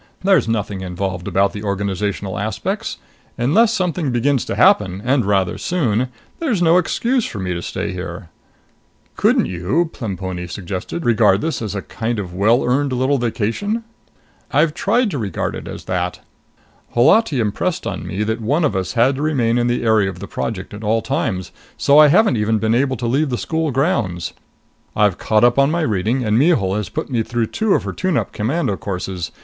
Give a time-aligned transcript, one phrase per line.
[0.23, 2.97] There's nothing involved about the organizational aspects.
[3.37, 6.07] Unless something begins to happen and rather soon
[6.39, 8.29] there's no excuse for me to stay here."
[9.15, 13.83] "Couldn't you," Plemponi suggested, "regard this as a kind of well earned little vacation?"
[14.51, 16.19] "I've tried to regard it as that.
[16.95, 20.17] Holati impressed on me that one of us had to remain in the area of
[20.17, 23.69] the Project at all times, so I haven't even been able to leave the school
[23.69, 24.33] grounds.
[24.95, 27.93] I've caught up with my reading, and Mihul has put me through two of her
[27.93, 29.31] tune up commando courses.